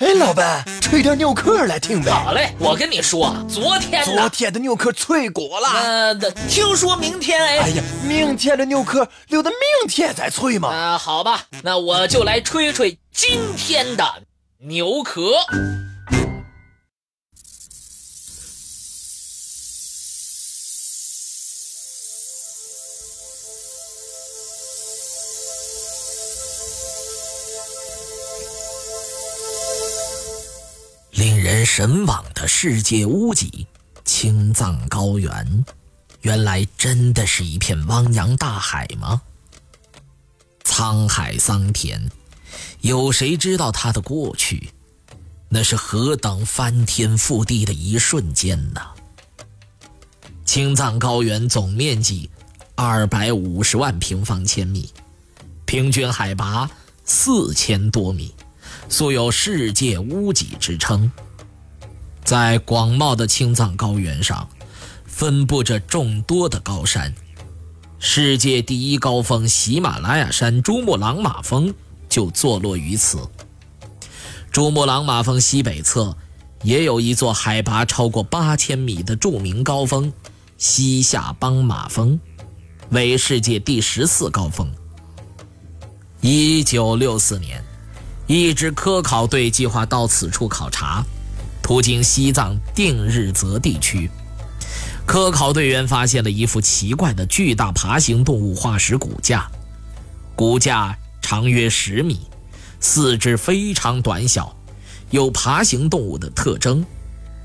[0.00, 2.10] 哎，老板，吹点牛壳来听呗。
[2.10, 5.68] 好嘞，我跟你说，昨天昨天的牛壳脆骨了。
[5.68, 6.14] 呃，
[6.48, 7.58] 听说明天哎。
[7.58, 10.70] 哎呀，明天的牛壳留到明天再吹嘛。
[10.70, 14.22] 啊，好吧，那我就来吹吹今天的
[14.60, 15.32] 牛壳。
[31.50, 33.66] 人神往的世界屋脊——
[34.06, 35.64] 青藏高原，
[36.20, 39.20] 原来真的是一片汪洋大海吗？
[40.62, 42.08] 沧海桑田，
[42.82, 44.70] 有谁知道它的过去？
[45.48, 48.80] 那是何等翻天覆地的一瞬间呢？
[50.44, 52.30] 青藏高原总面积
[52.76, 54.88] 二百五十万平方千米，
[55.66, 56.70] 平均海拔
[57.04, 58.32] 四千多米。
[58.88, 61.10] 素有“世界屋脊”之称。
[62.30, 64.48] 在广袤的青藏高原上，
[65.04, 67.12] 分布着众多的高山。
[67.98, 71.74] 世界第一高峰喜马拉雅山珠穆朗玛峰
[72.08, 73.18] 就坐落于此。
[74.52, 76.16] 珠穆朗玛峰西北侧，
[76.62, 80.12] 也有一座海拔超过八千米的著名高峰——
[80.56, 82.20] 西夏邦马峰，
[82.90, 84.70] 为世界第十四高峰。
[86.20, 87.60] 一九六四年。
[88.28, 91.04] 一支科考队计划到此处考察，
[91.70, 94.10] 途经西藏定日泽地区。
[95.06, 99.48] 科考队员发现了一副奇怪的巨大爬行动物化石骨架，
[100.34, 102.22] 骨架长约十米，
[102.80, 104.56] 四肢非常短小，
[105.10, 106.84] 有爬行动物的特征，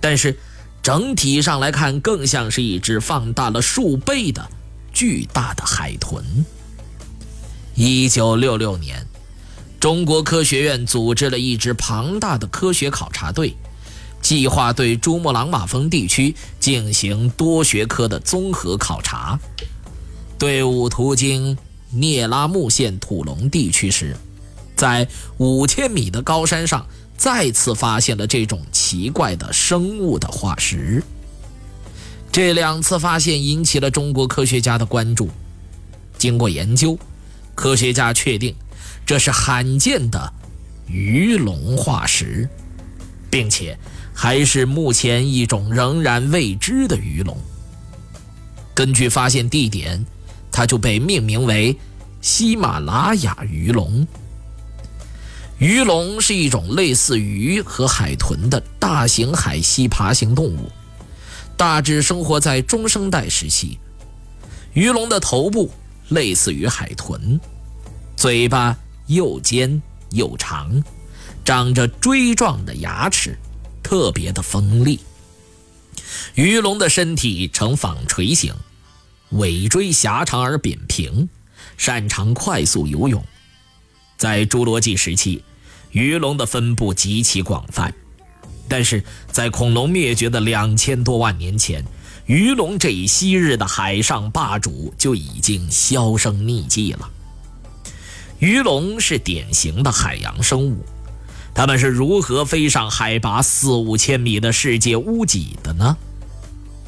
[0.00, 0.36] 但是
[0.82, 4.50] 整体上来看更像是一只放大了数倍的
[4.92, 6.24] 巨大的海豚。
[7.76, 9.06] 一九六六年。
[9.78, 13.54] 中国科学院组织了一支庞大的科学考察队，
[14.20, 19.38] 计划对珠穆朗玛峰地区进行多学科的综合考察。
[20.38, 21.56] 队伍途经
[21.90, 24.16] 聂拉木县土龙地区时，
[24.76, 25.08] 在
[25.38, 26.86] 五千米的高山上
[27.16, 31.02] 再次发现了这种奇怪的生物的化石。
[32.30, 35.28] 这两次发现引起了中国科学家的关注。
[36.18, 36.98] 经过研究，
[37.54, 38.54] 科学家确定。
[39.06, 40.32] 这是罕见的
[40.86, 42.46] 鱼龙化石，
[43.30, 43.78] 并且
[44.20, 47.38] 还是目前一种仍然未知的鱼龙。
[48.74, 50.04] 根据发现地点，
[50.50, 51.78] 它就被命名为
[52.20, 54.04] 喜马拉雅鱼龙。
[55.58, 60.68] 鱼龙是一种类似鱼和海豚的大型海栖爬行动物，
[61.56, 63.78] 大致生活在中生代时期。
[64.72, 65.70] 鱼龙的头部
[66.08, 67.40] 类似于海豚，
[68.16, 68.76] 嘴巴。
[69.06, 69.80] 又尖
[70.10, 70.84] 又长，
[71.42, 73.38] 长着锥状的牙齿，
[73.88, 75.00] 特别的锋利。
[76.34, 78.52] 鱼龙的身体呈纺锤形，
[79.30, 81.26] 尾椎狭长而扁平，
[81.78, 83.24] 擅长快速游泳。
[84.18, 85.42] 在侏罗纪时期，
[85.92, 87.90] 鱼龙的分布极其广泛，
[88.68, 91.82] 但是在恐龙灭绝的两千多万年前，
[92.26, 97.10] 鱼龙这一昔日的海上霸主就已经销声匿迹了。
[98.38, 100.84] 鱼龙是典型的海洋生物，
[101.58, 105.96] 他们是如何飞上海拔四五千米的世界屋脊的呢？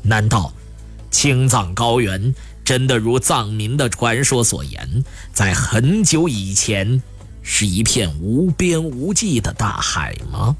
[0.00, 0.54] 难道
[1.10, 5.04] 青藏高原真的如藏民的传说所言，
[5.34, 7.02] 在很久以前
[7.42, 10.56] 是一片无边无际的大海吗？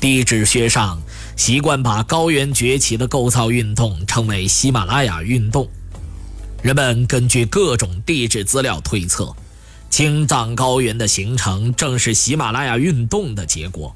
[0.00, 1.00] 地质学上
[1.36, 5.68] 习惯把高原崛起的构造运动称为喜马拉雅运动。
[6.62, 9.32] 人们根据各种地质资料推测，
[9.90, 13.94] 青藏高原的形成正是喜马拉雅运动的结果。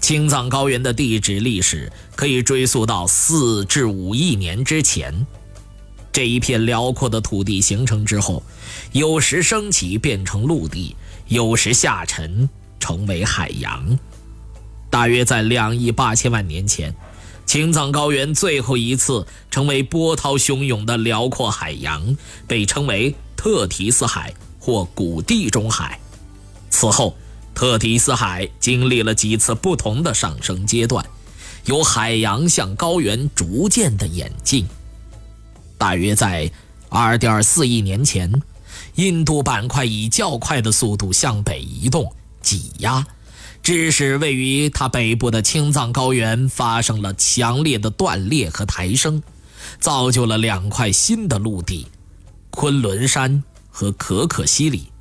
[0.00, 5.26] 青藏高原的地质历史可以追溯到四至五亿年之前。
[6.12, 8.42] 这一片辽阔的土地形成之后，
[8.92, 10.94] 有时升起变成陆地，
[11.28, 12.48] 有时下沉
[12.78, 13.98] 成为海洋。
[14.90, 16.94] 大约在两亿八千万年前。
[17.44, 22.16] 青藏高原最后一次成为波涛汹涌的辽阔海洋，
[22.46, 25.98] 被称为特提斯海或古地中海。
[26.70, 27.16] 此后，
[27.52, 31.04] 特提斯海经历了几次不同的上升阶段，
[31.64, 34.64] 由海洋向高原逐渐的演进。
[35.76, 36.48] 大约在
[36.90, 38.32] 2.4亿年前，
[38.94, 43.04] 印度板块以较快的速度向北移动，挤压。
[43.64, 49.20] 致使位于它北部的青藏高原发生了强烈的断裂和抬升，
[49.80, 51.88] 造就了两块新的陆地——
[52.50, 53.42] 昆仑山
[53.72, 54.92] 和可可西里。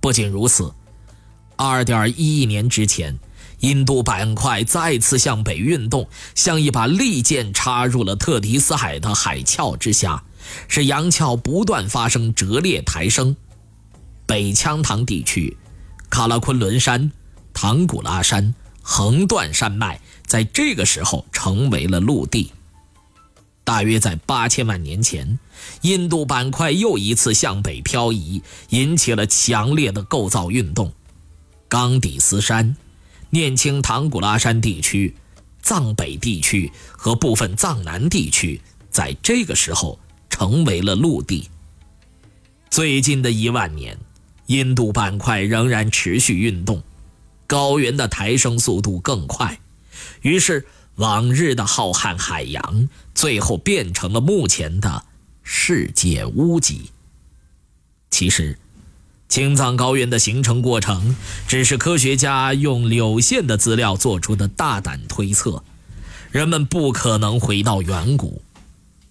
[0.00, 0.72] 不仅如此，
[1.56, 3.18] 二点一亿年之前，
[3.60, 10.24] 印度板块再次向北运动，像一把利剑插入了特迪斯海的海鞘之下，
[10.66, 13.36] 使洋鞘不断发生折裂抬升。
[14.26, 15.56] 北羌塘地区，
[16.10, 17.12] 喀拉昆仑山、
[17.52, 22.52] 唐古拉山横断山脉，在这个时候成为了陆地。
[23.64, 25.38] 大约在八千万年前，
[25.82, 30.92] 印度板块又一次向北漂移，引起了强烈的构造运动。
[31.68, 32.76] 冈底斯山、
[33.30, 35.14] 念青唐古拉山地区、
[35.62, 38.60] 藏北地区和部分藏南地区，
[38.90, 39.98] 在这个时候
[40.28, 41.48] 成为了陆地。
[42.68, 43.98] 最近的一万年，
[44.46, 46.82] 印度板块仍然持续运动，
[47.46, 49.58] 高原的抬升速度更快，
[50.20, 50.66] 于是
[50.96, 55.04] 往日的浩瀚海洋，最后变成了目前的
[55.42, 56.90] 世界屋脊。
[58.10, 58.58] 其实。
[59.28, 61.16] 青藏高原的形成过程，
[61.48, 65.64] 只是科学家用有限的资料做出的大胆推测。
[66.30, 68.42] 人们不可能回到远古，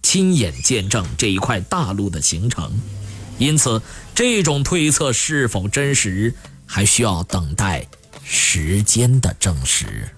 [0.00, 2.80] 亲眼见证这一块大陆的形成，
[3.36, 3.82] 因此，
[4.14, 6.34] 这种推测是否真实，
[6.64, 7.86] 还需要等待
[8.24, 10.08] 时间的证实。